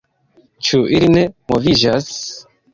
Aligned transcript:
Ĉu 0.69 0.79
ili 0.97 1.11
ne 1.17 1.27
moviĝas? 1.53 2.11